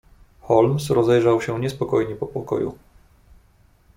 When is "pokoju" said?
2.27-2.75